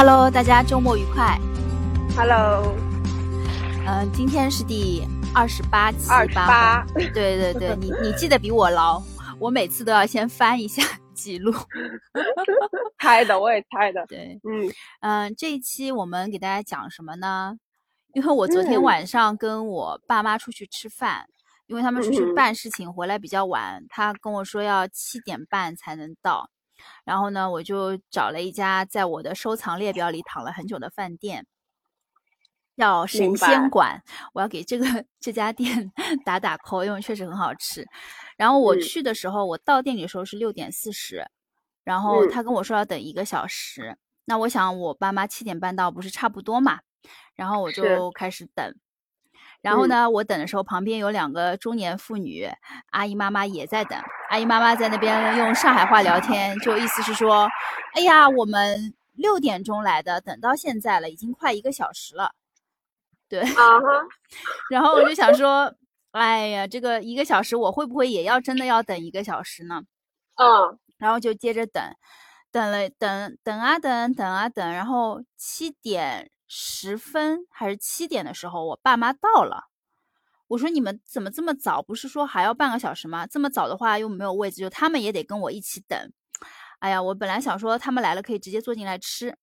[0.00, 1.36] Hello，大家周末愉快。
[2.16, 2.72] Hello，
[3.84, 5.04] 嗯、今天是第
[5.34, 6.32] 二十八期二十？
[6.36, 9.02] 八，对对对，你你记得比我牢，
[9.40, 11.52] 我每次都要先翻一下记录。
[13.00, 14.06] 猜的，我也猜的。
[14.06, 17.58] 对，嗯嗯、这一期我们给大家讲什么呢？
[18.12, 21.26] 因为我昨天嗯晚上跟我爸妈出去吃饭，
[21.66, 26.50] 因为他们出去嗯办事情回来比较晚，他跟我说要七点半才能到。
[27.08, 31.46] 然后呢，我就找了一家在我的收藏列表里躺了很久的饭店，
[32.76, 34.02] 叫神仙馆。
[34.34, 34.84] 我要给这个
[35.18, 35.90] 这家店
[36.26, 37.86] 打打 call，因为确实很好吃。
[38.36, 41.24] 然后我嗯去的时候，我到店里的时候是六点四十，
[41.82, 43.96] 然后嗯他跟我说要等一个小时。
[44.26, 46.80] 那我想我爸妈七点半到不是差不多嘛？
[47.34, 48.74] 然后我就开始等。
[49.60, 52.48] 然后嗯呢，我等的时候旁边有两个中年妇女，
[52.90, 54.00] 阿姨妈妈也在等。
[54.30, 57.48] 阿姨妈妈在那边用上海话聊天，就意思是说，
[57.94, 62.32] 哎呀，我们六点钟来的，等到现在了，已经快一个小时了。
[63.28, 63.42] 对，
[64.70, 65.74] 然后我就想说，
[66.12, 69.82] 哎呀，这个一个小时我会不会也要真的要等一个小时呢？
[70.36, 71.82] 嗯然后就接着等，
[72.50, 79.68] 等了等等啊等等啊等，然后七点十分还是七点的时候，我爸妈到了。
[80.48, 81.82] 我说你们怎么这么早？
[81.82, 83.26] 不是说还要半个小时吗？
[83.26, 86.12] 这么早的话又没有位置，就他们也得跟我一起等。
[86.78, 89.36] 哎呀，我本来想说他们来了可以直接坐进来吃，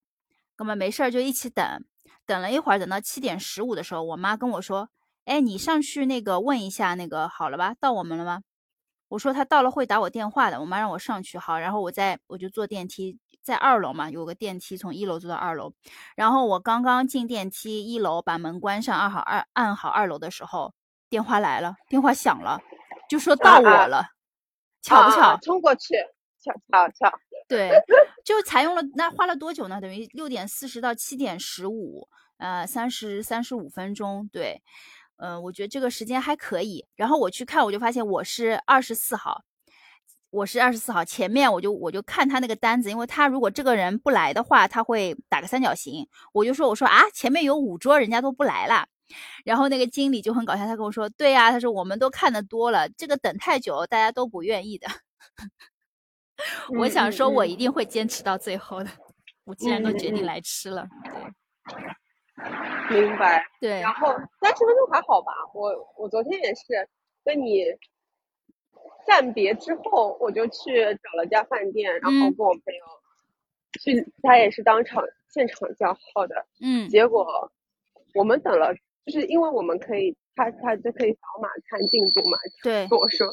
[0.56, 1.86] 根本没事儿就一起等。
[2.26, 4.90] 等了一会儿，等到七点十五的时候，我妈跟我说
[5.26, 7.76] ：“哎，你上去那个问一下那个好了吧？
[7.80, 8.42] 到我们了吗？”
[9.10, 15.72] 我说他到了会打我电话的，我妈让我上去好，然后我再我就坐电梯，在二楼嘛，有个电梯从一楼坐到二楼，
[16.16, 20.74] 然后我刚刚进电梯一楼把门关上，按好二按好二楼的时候，
[21.08, 22.60] 电话来了，电话响了，
[23.08, 24.08] 就说到我了，
[24.82, 25.22] 巧不巧？
[25.22, 25.94] 啊冲过去，
[26.44, 27.70] 巧巧巧，对，
[28.26, 29.80] 就采用了那花了多久呢？
[29.80, 34.28] 等于六点四十到七点十五，呃，三十三十五分钟。
[34.34, 34.64] 对，
[35.18, 36.84] 嗯、我觉得这个时间还可以。
[36.96, 39.44] 然后我去看，我就发现我是二十四号，
[40.36, 41.06] 我是二十四号。
[41.06, 46.06] 前面我就我就看他那个单子，因为他如果这个人不来的话，他会打个三角形。
[46.34, 48.86] 我就说我说啊，前面有五桌，人家都不来了。
[49.46, 54.88] 然后那个经理就很搞笑，他跟我说，对呀、他说我们都看的多了，这个等太久，大家都不愿意的。
[56.78, 58.90] 我想说，我嗯一定会坚持到最后的。
[59.46, 60.86] 我既然都决定来吃了，
[62.90, 63.46] 明白。
[63.62, 64.08] 对然后
[64.42, 65.32] 三十分钟还好吧？
[65.54, 66.64] 我我昨天也是
[67.24, 67.64] 跟你
[69.06, 72.86] 暂别之后，我就去找了家饭店，然后嗯跟我朋友
[73.82, 76.36] 去，他也是当场现场叫号的。
[76.62, 77.52] 嗯结果
[78.14, 78.74] 我们等了，
[79.06, 82.38] 就是因为我们可以，他他就可以扫码看进度嘛。
[82.64, 83.28] 对跟我说，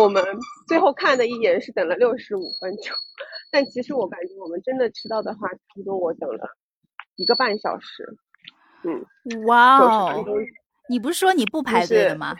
[0.00, 0.24] 我们
[0.68, 2.94] 最后看的一眼是等了六十五分钟，
[3.50, 6.48] 但其实我感觉我们真的吃到的话，差不多我等了
[7.16, 8.16] 一个半小时，
[8.84, 10.24] 嗯，哇哦！
[10.88, 12.34] 你不是说你不排队的吗？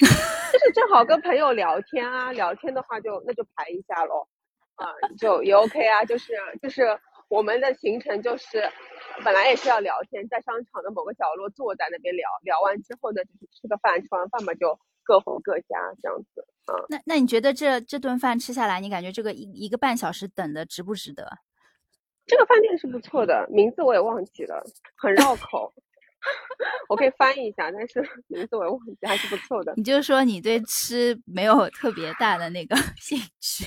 [0.00, 0.35] 就是
[0.72, 4.26] 正好跟朋友聊天啊，聊天的话就那就排一下喽，
[4.76, 4.86] 啊，
[5.18, 6.32] 就也 OK 啊，就是
[6.62, 8.70] 就是我们的行程就是
[9.24, 21.30] 本来也是要聊天，在商场的某个角落坐在那边聊，聊完之后呢，就是吃个饭，吃完饭嘛就各回各家这样子，啊，那那你觉得这这顿饭吃下来，你感觉这个一一个半小时等的值不值得？
[22.26, 24.64] 这个饭店是不错的，名字我也忘记了，
[24.96, 25.72] 很绕口。
[26.88, 29.74] 我可以翻译一下，但是名字我也忘记，还是不错的。
[29.76, 33.64] 你就说你对吃没有特别大的那个 兴趣。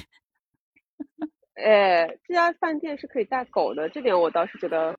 [1.56, 4.98] 哎，这家饭店是可以带狗的，这点我倒是觉得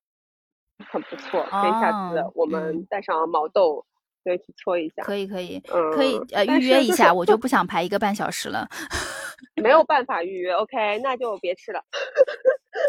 [0.91, 1.43] 很不错。
[1.44, 3.84] 可以下次哦我们嗯带上毛豆，
[4.22, 5.03] 对，去搓一下。
[5.03, 8.69] 可以可以嗯，可以呃预约一下，就是我就不想排一个半小时了。
[9.62, 11.83] 没有办法预约，OK，那就别吃了。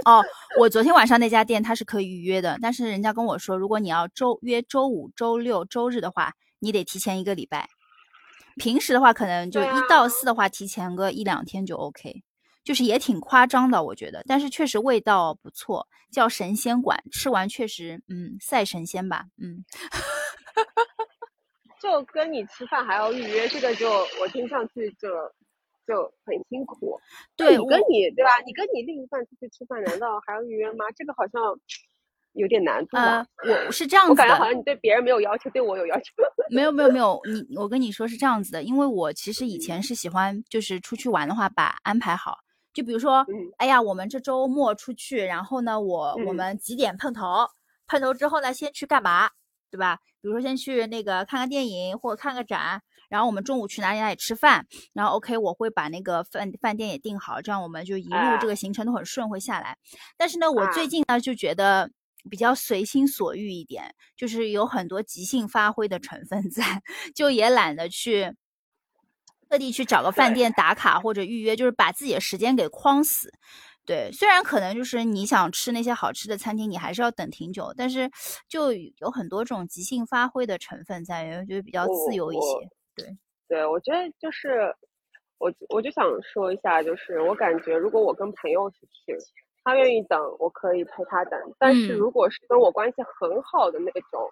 [0.05, 0.23] 哦，
[0.59, 7.69] 我昨天晚上那家店它是可以预约的，但是人家跟我说，如果你要周约周五、周六、周日的话，你得提前一个礼拜。
[8.57, 12.21] 平时的话，可能就一到啊四的话，提前个一两天就 OK，
[12.63, 14.23] 就是也挺夸张的，我觉得。
[14.27, 19.63] 但是确实味道不错，叫神仙馆，吃完确实，嗯，赛神仙吧，嗯，
[21.81, 23.89] 就跟你吃饭还要预约，这个就
[24.19, 25.07] 我听上去就
[25.87, 26.99] 就很辛苦。
[27.35, 28.31] 对，你跟你对吧？
[28.45, 30.85] 你跟你另一半出去吃饭，难道还要预约吗？
[30.95, 31.41] 这个好像
[32.33, 36.05] 有点难度吧呃？，我是这样子的我感觉好，像你对别人没有要求，对我有要求。
[36.49, 42.37] 没有没有没有，你我跟你说是这样子的，因为我其实以前是喜欢就是出去玩的话把安排好，
[42.73, 47.47] 就比如说，嗯哎呀，我们这周末出去，然后呢，我我嗯们几点碰头？
[47.87, 49.29] 碰头之后呢，先去干嘛？
[49.69, 49.99] 对吧？
[50.21, 59.77] 比如说先去那个看个电影或者看个展，然后我们中午去哪里哪里吃饭，然后 OK 我会把那个饭饭店也订好，这样我们就一路这啊个行程都很顺会下来。
[60.15, 61.91] 但是呢，我最啊近呢就觉得
[62.29, 66.81] 比较随心所欲一点，就是有很多即兴发挥的成分在，
[67.13, 68.33] 就也懒得去
[69.49, 73.33] 特地去找个饭店打卡或者预约，就是把自己的时间给框死。
[73.85, 78.09] 对，虽然可能就是你想吃那些好吃的餐厅，你还是要等挺久，但是
[78.47, 82.69] 就有很多这种即兴发挥的成分在，我觉得比较自由一些。
[82.95, 83.17] 对，
[83.47, 84.75] 对，我觉得就是
[85.37, 89.17] 我我就想说一下，就是我感觉如果我跟朋友一起去，
[89.63, 94.29] 他愿意等，我可以陪他等，但是如果是跟我关系很好的那种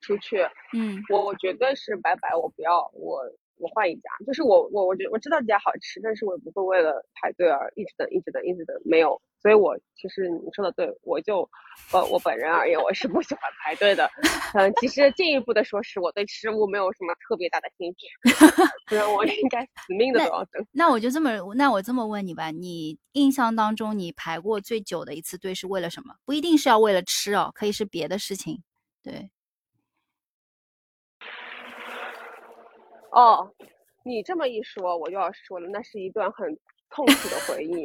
[0.00, 0.42] 出去，
[0.72, 3.22] 嗯，我我绝对是拜拜，我不要我。
[3.62, 9.20] 我换一家，就是我我我觉我知道这家好吃，但是我也不会为了排队而一直等一直等一直等，没有。
[9.40, 11.48] 所以我其实你说的对，我就
[11.92, 14.10] 呃我本人而言，我是不喜欢排队的。
[14.54, 18.06] 嗯，其实进一步的说，是我对食物没有什么特别大的兴趣，
[18.86, 20.66] 不然我应该死命的都要等。
[20.72, 26.14] 那我就这么，那我这么问你吧，你印象当中你排过最久的一次队是为了什么？
[26.26, 28.62] 不一定是要为了吃哦，可以是别的事情。
[29.02, 29.30] 对。
[33.12, 33.52] 哦，
[34.04, 36.56] 你这么一说，我就要说了，那是一段很
[36.90, 37.84] 痛苦的回忆。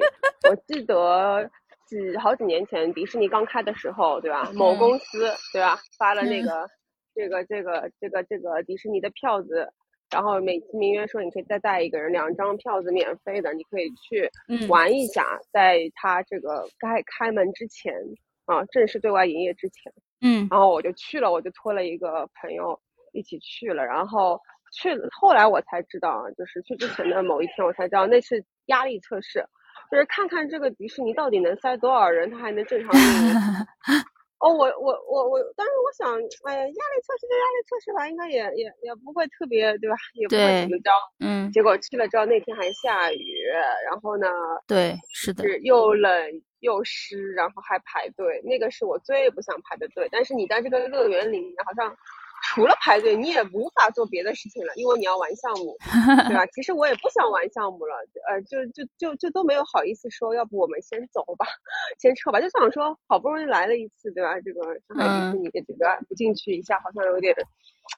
[0.49, 1.49] 我记得
[1.87, 4.51] 几好几年前，迪士尼刚开的时候，对吧？
[4.53, 5.79] 某公司，对吧？
[5.97, 6.67] 发了那个
[7.13, 9.71] 这个这个这个这个迪士尼的票子，
[10.11, 14.29] 然后美其名曰说你可以再带一个人，两张票子免费的，你可以去
[14.67, 17.93] 玩一下，在他这个该开门之前
[18.45, 22.79] 啊，正式对外营业之前，嗯，然后我就去了，我就托了一个朋友
[23.13, 24.39] 一起去了，然后。
[24.73, 24.89] 去
[25.21, 29.45] 后来我才知道，就是去之前的某一天我才知道那是压力测试，
[29.91, 33.35] 就是看看这个迪士尼到底能塞多少人，它还能正常运营。
[34.39, 36.13] 哦，我我我我，但是我想，
[36.45, 39.95] 哎呀，压力测试就压力测试吧，应该也也也不会特别，对吧？
[40.13, 40.91] 也不会怎么着。
[41.19, 41.51] 嗯。
[41.51, 43.41] 结果去了之后，那天还下雨，
[43.89, 44.27] 然后呢？
[44.67, 45.43] 对，是的。
[45.43, 46.11] 是又冷
[46.59, 50.07] 又湿，然后还排队，那个是我最不想排的队。
[50.11, 51.95] 但是你在这个乐园里面，好像。
[52.53, 55.75] 除了排队，你也无法做别的事情了，因为你要玩项目，
[56.27, 56.45] 对吧？
[56.47, 57.95] 其实我也不想玩项目了，
[58.29, 61.45] 呃，就就就就都没有好意思说，要不我们先走吧，
[61.99, 62.39] 先撤吧。
[62.39, 64.39] 就想说，好不容易来了一次，对吧？
[64.41, 67.35] 这个上海迪士尼这个不进去一下，好像有点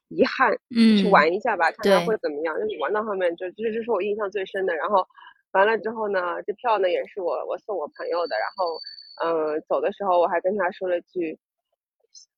[0.10, 0.52] 遗憾。
[0.76, 2.58] 嗯，去玩一下吧，看看会怎么样。
[2.58, 4.76] 就你玩到后面，就这这是我印象最深的。
[4.76, 5.06] 然后
[5.52, 8.36] 完了之后呢，这票呢也是我我送我朋友的。
[8.38, 8.80] 然后
[9.24, 11.38] 嗯，走的时候我还跟他说了句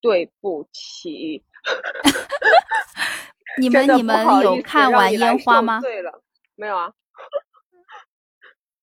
[0.01, 1.43] 对不起。
[3.59, 5.81] 你们你们有看完烟花吗？
[5.81, 6.21] 对了，
[6.55, 6.93] 没有啊。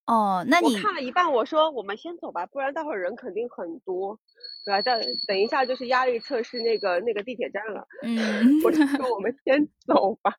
[0.06, 4.16] 哦，那你看了一半，我说我们先走吧，不然待会儿人肯定很多，
[4.64, 4.82] 对吧？
[4.82, 7.88] 等等一下就是压力测试那个那个地铁站了。
[8.02, 10.32] 嗯，我就说我们先走吧，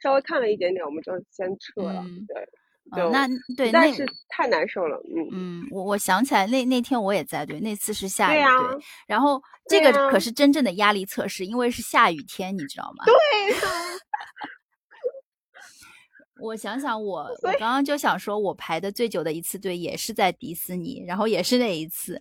[0.00, 2.04] 稍微看了一点点，我们就先撤了。
[2.28, 2.48] 对。
[2.90, 8.44] 那对，但是太难受了，嗯嗯，我我想起来那那天我也在，对，那次是下雨，对，
[9.06, 13.04] 然后这个可是真正的压力测试，因为是下雨天，你知道吗？
[13.04, 13.14] 对。
[16.40, 22.20] 我想想，我我刚刚就想说，我排的最久的一次队也是在迪士尼，然后也是那一次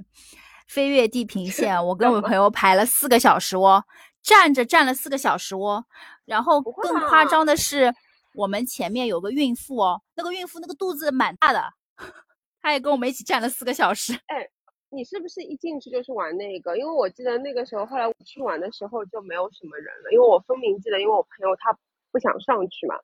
[0.68, 3.84] 飞越地平线，我跟我朋友排了四个小时哦，
[4.24, 5.86] 站着站了四个小时哦，
[6.26, 7.94] 然后更夸张的是。
[8.38, 11.60] 我们前面有个孕妇哦，那个孕妇那个肚子蛮大的，
[12.62, 14.14] 她也跟我们一起站了四个小时。
[14.28, 14.48] 哎，
[14.92, 16.78] 你是不是一进去就是玩那个？
[16.78, 20.12] 因为我记得那个时候，后来我去玩的时候就没有什么人了。
[20.12, 21.76] 因为我分明记得，因为我朋友他
[22.12, 22.96] 不想上去嘛，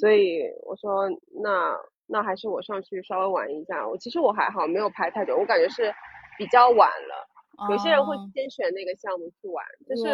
[0.00, 1.10] 所以我说
[1.42, 1.76] 那
[2.06, 3.86] 那还是我上去稍微玩一下。
[3.88, 5.92] 我其实我还好，没有排太久，我感觉是
[6.38, 7.28] 比较晚了。
[7.70, 10.04] 有些人会先选那个项目去玩，就是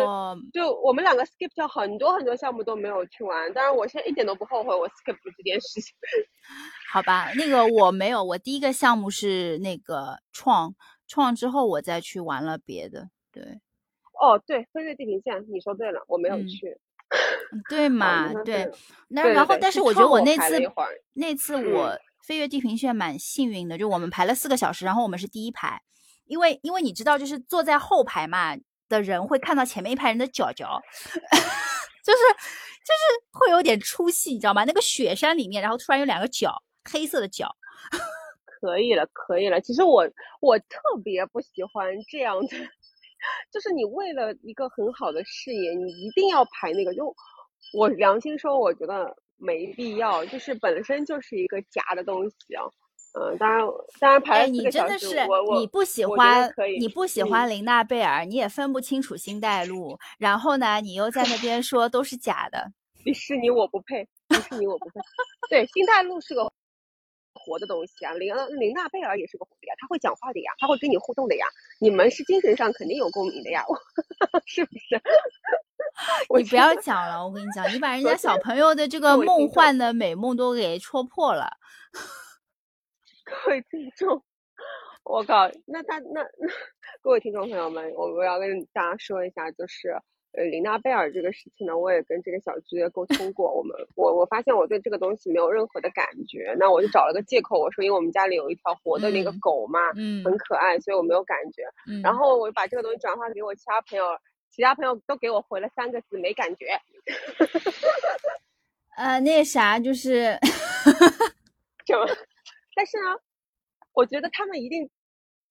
[0.52, 5.94] 就我们两个 skip 掉很多很多项目都没有去玩，当然我现在一点都不后悔我 skip 这件事情。
[6.92, 10.74] 好吧，那个我没有，我第一个项目是那个创
[11.08, 13.10] 创之后我再去玩了别的。
[13.32, 13.42] 对，
[14.20, 16.78] 哦对，飞跃地平线，你说对了，我没有去。
[17.68, 18.32] 对嘛？
[18.44, 18.70] 对，
[19.08, 20.60] 那然后但是我觉得我那次
[21.14, 25.82] 那次我飞跃地平线蛮幸运的，就我们排了四个小时，然后我们是第一排。
[26.26, 28.56] 因为因为你知道，就是坐在后排嘛
[28.88, 30.80] 的人会看到前面一排人的脚脚，
[32.04, 32.18] 就是
[32.82, 34.64] 就是会有点出戏，你知道吗？
[34.64, 37.54] 那个雪山里面，然后突然有两个脚，黑色的脚。
[38.60, 39.60] 可以了，可以了。
[39.60, 40.08] 其实我
[40.40, 42.56] 我特别不喜欢这样的，
[43.52, 46.94] 就是你为了一个很好的事业，你一定要排那个。
[46.94, 47.12] 就
[47.74, 52.62] 我良心说，我觉得没必要，就是本身就是一个假的东西啊。
[53.14, 53.66] 嗯，当然，
[54.00, 55.26] 当然排你真的是
[55.58, 56.50] 你不喜欢，
[56.80, 62.72] 你不喜欢琳娜贝尔，你也分不清楚星黛露，然后呢，你又在那边说都是假的。
[63.04, 65.00] 迪士尼我不配，迪士尼我不配。
[65.50, 66.50] 对，星黛露是个
[67.34, 71.44] 活的东西啊，林林娜贝尔也是个活的呀，他会讲话的呀，他会跟你互动的呀，
[71.80, 73.62] 你们是精神上肯定有共鸣的呀，
[74.46, 75.00] 是不是？
[76.38, 81.50] 你不要讲了，我跟你讲，你把人家小朋友的这个梦幻的美梦都给戳破了。
[83.32, 84.22] 各位听众，
[85.04, 86.48] 我靠，那他那那
[87.00, 89.88] 各位听众朋友们，我我要跟大家说一下，就是
[90.32, 104.04] 呃，琳娜贝尔这个事情呢，我也跟这个小鞠沟通过，我们我我发现我对这个东西没有任何的感觉，那我就找了个借口，我说因为我们家里有一条活的那个狗嘛，嗯，很可爱，所以我没有感觉，嗯，然后我就把这个东西转化给我其他朋友。
[104.54, 106.78] 其他朋友都给我回了三个字，没感觉。
[108.98, 110.38] 呃，那啥就是，
[111.86, 111.96] 就，
[112.74, 113.16] 但是呢，
[113.92, 114.90] 我觉得他们一定，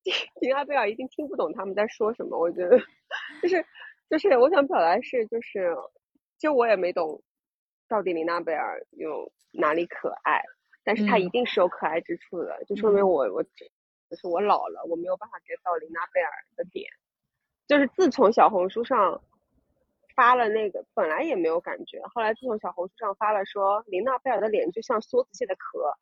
[0.41, 2.39] 林阿贝尔一定听不懂他们在说什么。
[2.39, 2.77] 我觉得，
[3.41, 3.65] 就是
[4.09, 5.75] 就是，我想表达是，就是，
[6.37, 7.21] 其实我也没懂
[7.87, 10.41] 到底林娜贝尔有哪里可爱，
[10.83, 16.89] 但是他一定是有可爱之处的，就说明我我就是我老了，我没有办法 get 到林娜贝尔的点。
[17.67, 19.23] 就是自从小红书上
[20.13, 25.97] 发了那个，本来也没有感觉，后来自从小红书上发了说琳娜贝尔的脸就像梭子蟹的壳，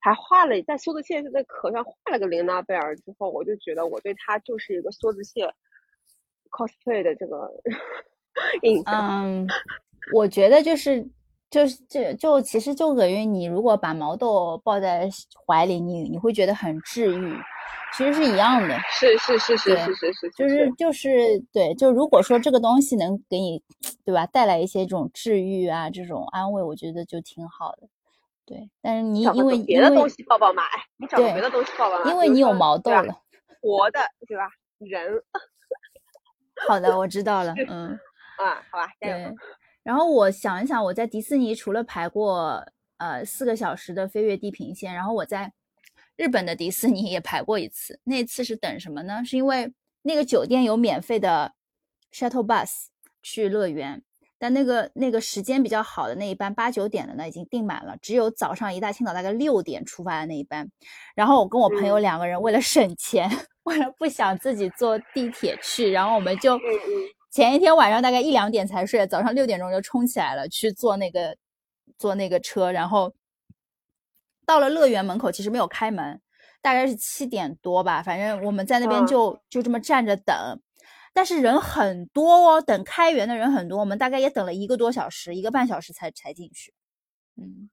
[0.00, 5.46] 还画了在梭子蟹的壳上画了个琳娜贝尔之后，我就觉得我对它就是一个梭子蟹
[6.50, 7.50] cosplay 的这个
[8.62, 9.24] 印象。
[9.24, 9.48] 嗯，
[10.14, 11.06] 我觉得就是
[11.50, 15.08] 就是这就其实就等于你如果把毛豆抱在
[15.46, 17.34] 怀里，你你会觉得很治愈。
[17.92, 23.60] 其实是一样的，是是是是是是是，就是就是对，就如果说这个东西能给你，
[24.04, 27.88] 对吧，带来一些这种治愈啊，这种安慰，我觉得就挺好的。
[28.50, 33.14] 对，但是你因为别的东西抱抱嘛，哎，你找别的东西抱抱嘛，因为你有毛豆了，
[33.62, 34.50] 活的对吧？
[34.78, 35.22] 人，
[36.66, 37.90] 好的，我知道了， 嗯，
[38.38, 39.32] 啊，好吧，对。
[39.84, 42.66] 然后我想一想，我在迪士尼除了排过
[42.98, 45.52] 呃四个小时的飞越地平线，然后我在。
[46.16, 49.24] 日本的迪士尼也排过一次，那次是等什么呢？
[49.24, 51.54] 是因为那个酒店有免费的
[52.12, 52.88] shuttle bus
[53.22, 54.02] 去乐园，
[54.40, 60.68] 但那个那个时间比较好的那一班八九点的呢已经订满了，只有早上一大清早大概六点出发的那一班。
[61.14, 63.30] 然后我跟我朋友两个人为了省钱，
[63.64, 66.58] 为了不想自己坐地铁去，然后我们就
[67.30, 71.36] 前一天晚上大概一两点才睡，早上六点钟就冲起来了去坐那个
[71.98, 73.12] 坐那个车，然后。
[74.46, 76.20] 到了乐园门口，其实没有开门，
[76.60, 78.02] 大概是七点多吧。
[78.02, 80.60] 反正我们在那边就就这么站着等，
[81.12, 83.78] 但是人很多哦，等开园的人很多。
[83.78, 86.72] 我们大概也等了一个多小时，一个半小时才才进去。
[87.36, 87.70] 嗯，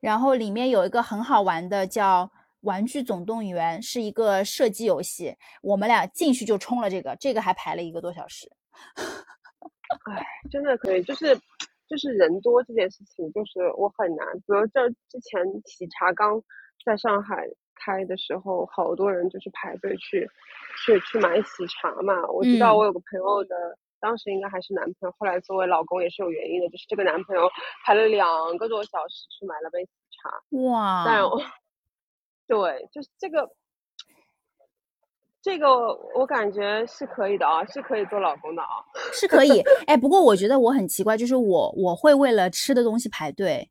[0.00, 2.26] 然后里面有一个很好玩的叫
[2.60, 5.36] 《玩具总动员》，是一个射击游戏。
[5.62, 8.50] 我们俩进去就冲了这个，这个还排了一个多小时。
[10.10, 11.38] 哎，真的可以，就是。
[11.90, 14.24] 就是人多这件事情，就是我很难。
[14.34, 16.40] 比如这之前喜茶刚
[16.84, 17.34] 在上海
[17.84, 20.28] 开的时候，好多人就是排队去
[20.84, 22.26] 去去买喜茶嘛。
[22.28, 23.56] 我知道我有个朋友的，
[24.00, 27.50] 当时应该还是男朋友，后来作为老公也是有原因的，就是这个男朋友
[27.84, 28.26] 排了两
[28.58, 29.90] 个多小时去买了杯喜
[30.22, 30.30] 茶。
[30.70, 31.04] 哇！
[31.06, 31.24] 但
[32.46, 33.50] 对，就是这个。
[35.42, 38.68] 这个我感觉是可以的啊，是可以做老公的啊，
[39.10, 39.62] 是可以。
[39.88, 43.70] 哎，不过我觉得我很奇怪，就是我我会为了吃的东西排队，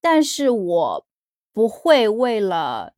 [0.00, 1.06] 但是我
[1.52, 2.92] 不会为了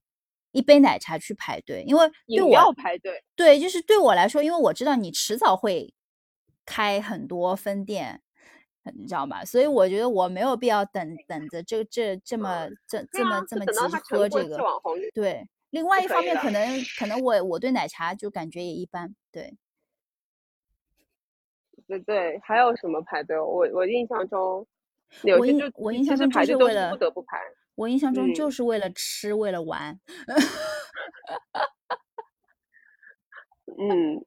[0.52, 3.23] 一杯奶茶去排队，因为对我要排队。
[3.37, 5.95] 对，就是对我来说，因为我知道你迟早会
[6.66, 8.23] 开很多分店，
[8.97, 9.45] 你知道吗？
[9.45, 13.73] 所以我觉得我没有必要等等着这这这么这这么这么急
[14.09, 14.59] 喝这个，
[15.14, 15.49] 对。
[15.71, 19.57] 另外一方面，可能可能我我对奶茶就感觉也一般，对。
[21.87, 23.38] 对对，还有什么排队？
[23.38, 24.66] 我我印象中，
[25.38, 27.38] 我印我印象中排队为了不得不排。
[27.81, 29.99] 我印象中就是为了吃，为了玩。
[33.81, 34.23] 嗯，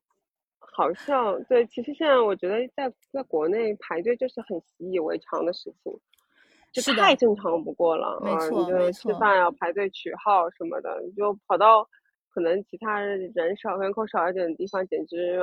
[0.76, 1.64] 好像对。
[1.68, 5.94] 其实现在我觉得，在在国内排队就是很习以为常的事情。
[6.72, 8.50] 就太正常不过了啊！
[8.50, 11.88] 你就吃饭要排队取号什么的，你就跑到
[12.34, 15.38] 可能其他人少、人口少一点的地方，简直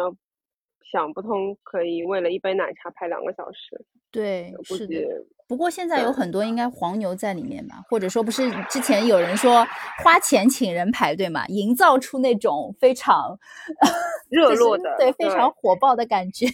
[0.83, 3.85] 想不通可以为了一杯奶茶排两个小时。
[4.11, 4.95] 对，是的。
[5.47, 7.83] 不过现在有很多应该黄牛在里面吧？
[7.89, 9.67] 或者说不是之前有人说
[10.03, 13.39] 花钱请人排队嘛，营造出那种非常
[14.31, 16.47] 热络的、对非常火爆的感觉。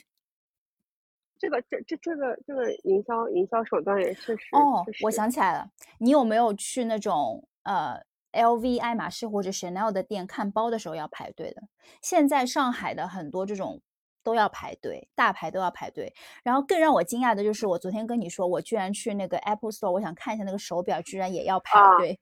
[1.38, 8.02] 这个这这这个这个营销营销手段也确实哦，我想起来了，你有没有去那种呃
[8.32, 11.62] LV、爱马仕或者 Chanel 的店看包的时候要排队的？
[12.00, 13.82] 现在上海的很多这种
[14.26, 16.12] 都要排队，大牌都要排队。
[16.42, 22.18] 然后更让我惊讶的就是，我昨天跟你说，我居然去那个 Apple Store，我想看一下那个手表，居然也要排队。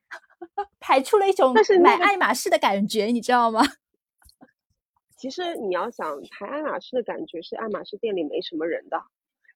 [0.78, 3.62] 排出了一种但是买爱马仕的感觉，你知道吗？
[5.16, 9.02] 其实你要想排爱马仕的感觉是爱马仕店里没什么人的，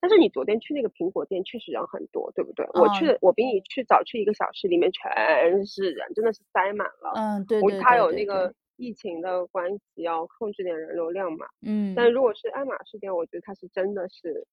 [0.00, 2.66] 但是你昨天去那个苹果店确实人很多，对不对？
[2.72, 7.12] 我去我比你去早去一个小时，里面全是人，真的是塞满了。
[7.14, 11.46] 嗯，对我对对对它有那个对，疫情的关系，要控制点人流量嘛。
[11.60, 14.46] 嗯但如果是爱马仕店，我觉得它是真的是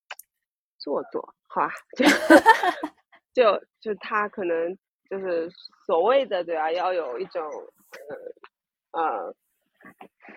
[0.77, 1.72] 做作，好吧？
[1.96, 2.05] 就
[3.34, 4.77] 就就他可能
[5.10, 5.50] 就是
[5.86, 7.44] 所谓的对啊，要有一种
[8.91, 9.36] 呃呃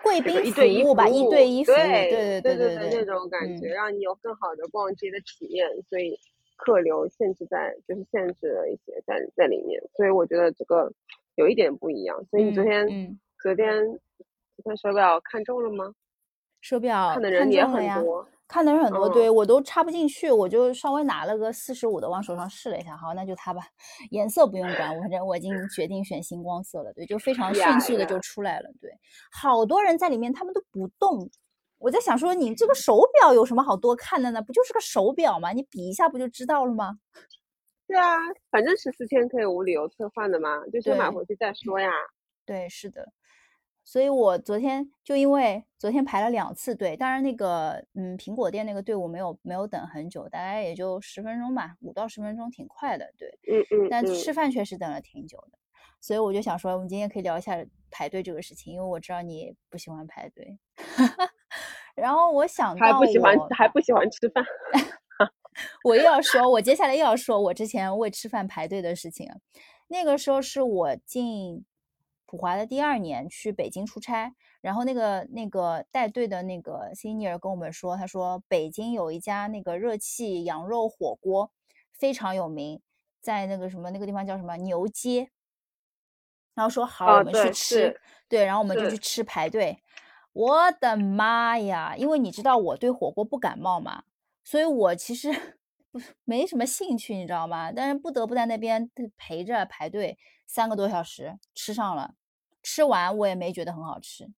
[0.03, 6.19] 贵宾服这个一对一务吧，一对一服务，对对对对那种感觉，嗯让你有更好的逛街的体验，所以
[6.57, 10.93] 客流限制在就是限制了一些在在里面，所以我觉得这个
[11.37, 12.25] 有一点不一样。
[12.27, 13.85] 所以你昨嗯天、嗯，昨天
[14.57, 15.93] 昨天手表看中了吗？
[16.61, 17.65] 手表看的人也。
[17.65, 23.63] 很多，看的人很多，嗯对我都插不进去，我就稍微拿了个四十五的往手上试了一下，好，那就它吧，
[24.11, 28.91] 颜色不用管，我反正我已经决定选星光色了，对，就非常迅呀速的就出来了，对，
[29.31, 31.31] 好多人在里面，他们都不动。
[31.79, 34.43] 我在想说，你这个手表有什么好多看的呢？
[34.43, 35.53] 不就是个手表吗？
[35.53, 36.99] 你比一下不就知道了吗？
[37.87, 38.17] 对啊，
[38.51, 41.91] 反正十四天可以无理由退换的嘛，就先买回去再说呀。
[42.45, 43.13] 对，是的，
[43.89, 53.27] 所以我昨天就因为昨天排了两次队，当然那个嗯苹果店那个队伍没有没有等很久，大概也就十分钟吧，五到十分钟，挺快的，对。
[53.51, 55.59] 嗯嗯嗯，但吃饭确实等了挺久的，
[56.03, 57.57] 所以我就想说，我们今天可以聊一下
[57.91, 60.59] 排队这个事情，因为我知道你不喜欢排队。
[61.97, 64.45] 然后我想到还不喜欢，还不喜欢吃饭。
[65.83, 69.27] 我又要说，我接下来又要说我之前为吃饭排队的事情。
[69.91, 71.65] 那个时候是我进
[72.29, 81.51] 普华的第二年去北京出差，然后那个那个带队的那个 senior 跟我们说，他说北京有一家那个热气羊肉火锅
[81.95, 82.83] 非常有名，
[83.23, 85.31] 在那个什么那个地方叫什么牛街。
[86.55, 89.83] 然后说好，我们去吃，对，然后我们就去吃排队。
[90.35, 91.95] 我的妈呀！
[91.97, 94.05] 因为你知道我对火锅不感冒嘛，
[94.45, 95.58] 所以我其实
[95.91, 97.73] 不是没什么兴趣，你知道吗？
[97.73, 102.15] 但是不得不在那边陪着排队三个多小时，吃上了，
[102.63, 104.29] 吃完我也没觉得很好吃，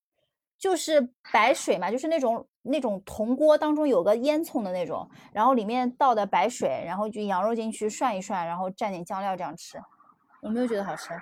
[0.58, 9.78] 就是白水嘛，就是那种那种铜锅当中有个烟囱的那种，然后里面倒的白水，然后就羊肉进去涮一涮，然后蘸点酱料这样吃，
[10.42, 11.12] 我没有觉得好吃。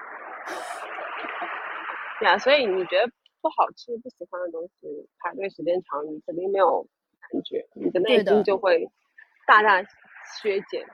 [2.22, 3.10] 呀，所以你觉得
[3.40, 6.82] 不好吃、不喜欢的东西，排队时间长，你肯定没有
[7.30, 8.90] 感觉，你的内心就会
[9.46, 9.80] 大大
[10.40, 10.84] 削减。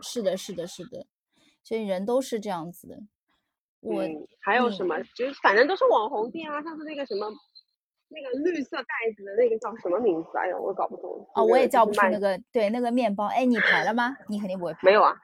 [0.00, 1.06] 是的，是的，是的，
[1.62, 2.96] 所以人都是这样子的。
[3.80, 4.96] 我嗯，还有什么？
[5.14, 7.28] 就是反正都是网红店啊，上次那个什么，
[8.08, 10.38] 那个绿色袋子的那个叫什么名字？
[10.38, 11.28] 哎呀，我搞不懂。
[11.34, 13.26] 哦，我也叫不出那个，对，那个面包。
[13.26, 14.16] 哎，你排了吗？
[14.28, 14.80] 你肯定不会排。
[14.82, 15.14] 没有啊。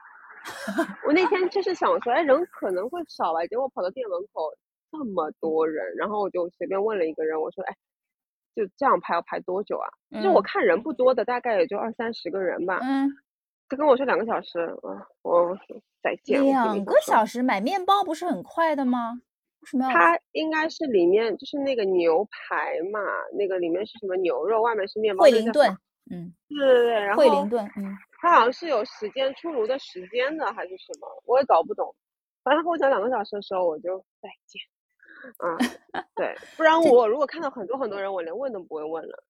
[1.06, 4.52] 我那天 就是想说，哎，人可能会少吧，结果跑到店门口
[4.92, 7.74] 这么多人，然后我就随便问了一个人，我说，哎，
[8.54, 9.88] 就这样排要排多久啊？
[10.22, 12.78] 就我嗯看人不多的，大概也就二三十个人吧。
[12.82, 13.10] 嗯，
[13.68, 16.44] 他跟我说两个小时，啊，我说再见。
[16.44, 19.20] 两个小时买面包不是很快的吗？
[19.60, 19.90] 为什么要？
[19.90, 23.00] 它应该是里面就是那个牛排嘛，
[23.32, 25.22] 那个里面是什么牛肉，外面是面包。
[25.22, 25.70] 惠灵顿，
[26.10, 31.94] 嗯，对对对，然后惠灵顿，嗯，它好像是有时间出炉的时间的，还是什么，我也搞不懂。
[32.42, 34.60] 反正他跟我讲两个小时的时候，我就再见。
[35.38, 35.56] 啊，
[36.14, 39.24] 对，不然我如果看到很多很多人，我连问都不会问了。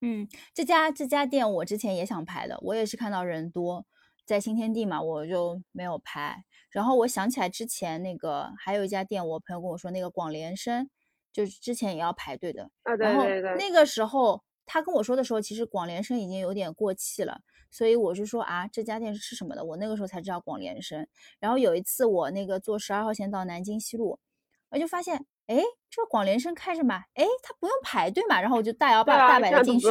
[0.00, 3.84] 嗯，这家这家店我之前也想排的，我也是看到人多，
[4.24, 6.44] 在新天地嘛，我就没有排。
[6.70, 10.88] 然后我想起来之前那个还有一家店，我朋友跟我说那个广联生，
[11.32, 12.70] 就是之前也要排队的。
[12.82, 19.64] 啊，对然后对对，那个时候他跟我说的时候，其实广联生已经有点过气了，所以我就说啊，这家店是吃什么的？
[19.64, 21.08] 我那个时候才知道广联生。
[21.40, 24.20] 然后有一次我那个坐十二号线到南京西路，
[24.68, 29.86] 我就发现，哎，这个广联生开着嘛，哎，他不用排队嘛，然后我就大摇大摆的进去。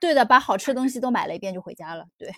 [0.00, 2.06] 对的，把好吃的东西都买了一遍就回家了。
[2.18, 2.30] 对，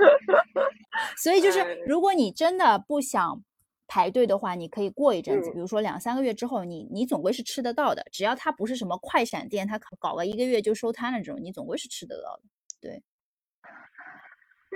[1.16, 3.42] 所以就是哎如果你真的不想
[3.86, 12.42] 排队的话，你可以过一阵子，嗯比如说两三个月之后，你你总归是吃得到的，只要它不是什么快闪店，它搞搞个一个月就收摊了这种，你总归是吃得到的。
[12.80, 13.02] 对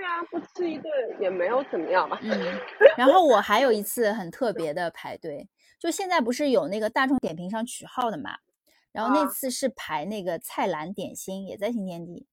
[0.05, 2.19] 啊，不吃一顿也没有怎么样吧。
[2.23, 2.31] 嗯，
[2.97, 5.47] 然后我还有一次很特别的排队，
[5.81, 8.37] 就现在不是有那个大众点评上取号的嘛，
[8.91, 12.27] 然后那啊次是排那个菜篮点心，也在新天地，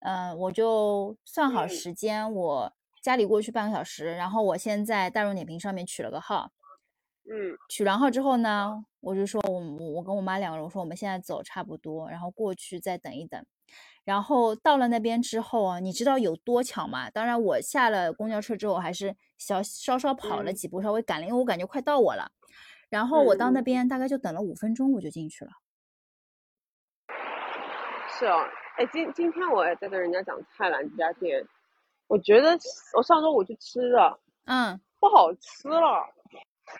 [0.00, 2.72] 嗯、我就算好嗯时间，我
[3.02, 6.50] 家里过去半个小时，然后我先在大众点评上面取了个号，
[7.30, 13.44] 嗯，取完号之后呢，我就说我我我跟我妈两个人，我说我们现在走差不多，然后过去再等一等。
[14.04, 17.10] 然后到了那边之后啊，你知道有多巧吗？
[17.10, 22.32] 当然，我下了公交车之后，还是小稍稍跑了嗯几步，稍微赶了，因为我感觉快到我了。
[22.88, 25.50] 然后我到那嗯边大概就等了五分钟，我就进去了。
[28.18, 28.44] 是哦，
[28.76, 31.46] 哎，今今天我也在跟人家讲菜篮这家店，
[32.06, 32.58] 我觉得
[32.96, 36.04] 我上周我去吃的，嗯，不好吃了。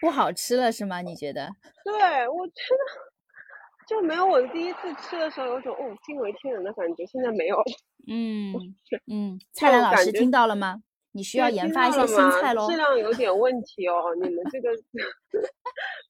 [0.01, 1.01] 不好吃了是吗？
[1.01, 1.49] 你觉得？
[1.85, 7.64] 对，我觉得就没有我第一次吃的时候有种哦惊为天人的感觉，现在没有了。
[8.11, 8.53] 嗯
[8.85, 10.83] 是嗯，蔡澜老师听到了吗？
[11.12, 12.77] 你需要研发一些新菜喽质。
[12.77, 14.71] 量有点问题哦，你们这个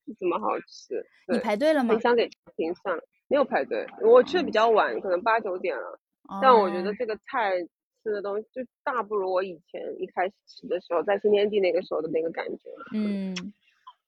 [0.04, 1.04] 不怎么好吃。
[1.28, 2.00] 你，排队了吗很？
[2.00, 5.98] 想给评算了，没有排队，我去的比较晚，可能八九点了。
[6.42, 7.58] 但我觉得哦这个菜
[8.02, 12.70] 吃的东西就大不如我以前一开始吃的时候，在新天地那个时候的那个感觉。
[12.92, 13.34] 嗯，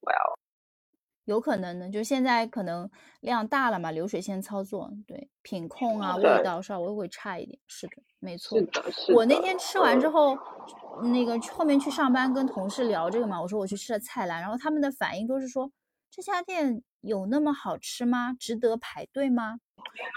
[0.00, 0.36] 哇哦，
[1.30, 2.90] 有可能呢，就现在可能
[3.20, 7.56] 量大了嘛，流水线操作，对品控啊，味道稍微会差一点。
[7.68, 8.58] 是的，没错。
[9.14, 10.38] 我那天吃完之嗯后，
[11.02, 15.70] 那个后面去上班跟同事聊这个嘛，我说我去吃了菜篮，然后他们的反应都是说
[16.10, 18.34] 这家店有那么好吃吗？
[18.40, 19.60] 值得排队吗？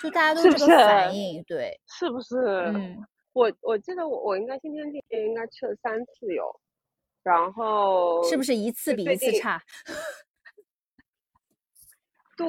[0.01, 2.35] 就大家都这个反是应，对，是不是？
[2.73, 2.97] 嗯，
[3.33, 6.43] 我我记得我我应该今天地应该吃了三次有，
[7.21, 9.61] 然后是不是一次比一次差？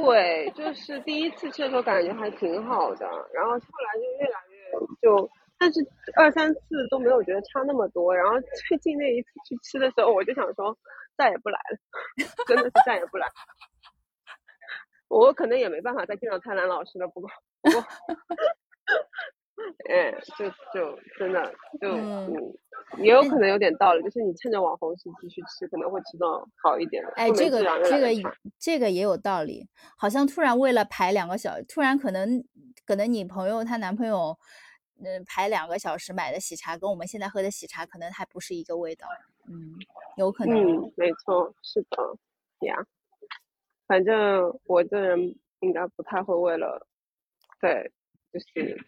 [0.02, 4.56] 对，就是第一次吃的时候感觉还挺好的，然后后来就越来越
[5.00, 5.80] 就，但是
[6.16, 8.14] 二三次都没有觉得差那么多。
[8.14, 8.32] 然后
[8.68, 10.76] 最近那一次去吃的时候，我就想说
[11.16, 11.78] 再也不来了，
[12.46, 13.28] 真的是再也不来。
[15.08, 17.30] 我可能也没办法再见到泰兰老师了，不过
[17.62, 17.80] 不过，
[19.88, 21.42] 哎，就就真的
[21.80, 27.12] 就嗯嗯，也有可能有点道理，就是你趁着网红时期去吃，可能会吃到好一点的。
[27.16, 28.08] 哎，这个这个
[28.58, 32.44] 这个也有道理，好像突然为了排两个小，突然可能
[32.84, 34.36] 可能你朋友她男朋友，
[35.02, 39.06] 嗯、排两个小时买的喜茶跟我们现在喝的喜茶可能还不是一个味道，
[39.48, 39.74] 嗯，
[40.16, 42.76] 有可能，嗯，没错，是的，呀，
[43.86, 46.86] 反正我这人应该不太会为了，
[47.60, 47.92] 对，
[48.32, 48.84] 就是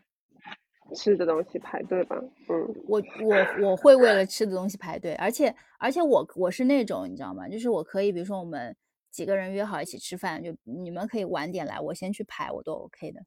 [0.94, 2.16] 吃的东西排队吧，
[2.48, 7.48] 嗯，我我我会为了吃的东西排队，而且而且我我是那种你知道吗？
[7.48, 8.76] 就是我可以，比如说我们
[9.10, 13.20] 几个人约好一起吃饭，就你们可以晚点来，我先去排，我都 OK 的。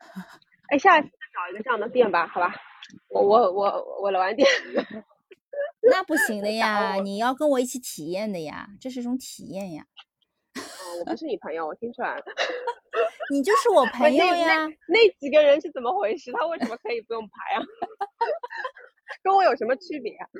[0.70, 2.54] 哎，下一次找一个这样的店吧，好吧，
[3.08, 4.48] 我我我我来晚点，
[5.82, 9.86] 那不行的呀， 你要跟我一起体验的呀，这是一种体验呀。
[10.90, 12.24] 哦，我不是你朋友，我听出来了，
[13.30, 16.32] 你就是我朋友那呀，那几个人是怎么回事？
[16.32, 17.62] 他为什么可以不用排啊？
[19.22, 20.26] 跟我有什么区别啊？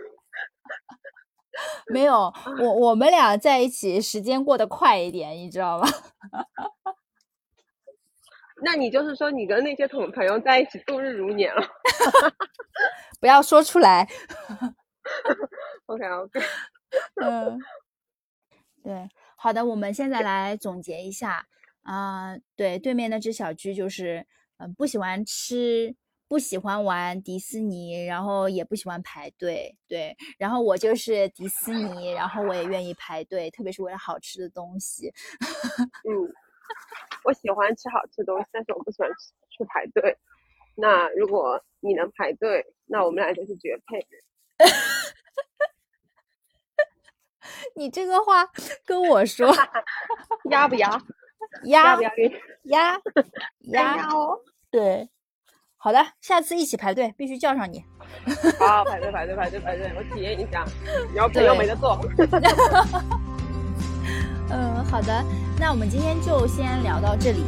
[1.93, 5.87] 没有我我们俩在一起时间过得快一点，你知道吗？
[8.63, 11.63] 那你就是说你跟那些同朋友在一起度日如年了
[13.19, 14.07] 不要说出来。
[15.87, 16.41] ？OK OK，
[17.17, 17.59] 嗯，
[18.85, 19.09] 对，
[19.43, 21.47] 好的，我们现在来总结一下
[21.81, 24.27] 啊、对，对面那只小居就是，
[24.59, 25.97] 嗯、不喜欢吃，
[26.29, 35.11] 不喜欢玩迪士尼，然后也不喜欢排队，对，然后我就是迪士尼，然后我也愿意排队，特别是为了好吃的东西。
[36.05, 36.13] 嗯，
[37.25, 40.19] 我喜欢吃好吃的东西，但是我不喜欢吃去排队。
[40.75, 44.07] 那如果你能排队，那我们俩就是绝配。
[47.77, 48.47] 你这个话
[48.85, 49.55] 跟我说，
[50.51, 50.89] 压不压？
[51.65, 52.33] 压压不压晕？
[52.65, 52.93] 压
[53.73, 54.39] 压，压哦！
[54.71, 55.09] 对，
[55.77, 57.85] 好的，下次一起排队，必须叫上你。
[58.59, 60.65] 好，排队排队排队排队，我体验一下。
[61.15, 61.99] 然后朋友没得做。
[64.53, 65.25] 嗯，好的，
[65.59, 67.43] 那我们今天就先聊到这里。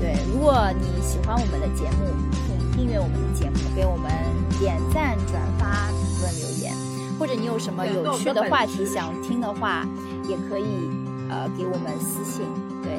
[0.00, 2.06] 对，如果你喜欢我们的节目，
[2.46, 4.10] 请订阅我们的节目，给我们
[4.58, 6.72] 点赞、转发、评论、留言，
[7.18, 9.84] 或者你有什么有趣的话题想听的话，
[10.28, 10.90] 也可以
[11.28, 12.46] 呃给我们私信。
[12.82, 12.92] 对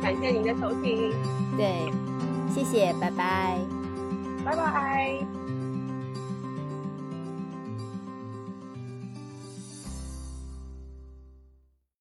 [0.00, 1.12] 感谢您的收听，
[1.56, 1.92] 对，
[2.54, 3.58] 谢谢，拜拜。
[4.44, 5.37] 拜拜。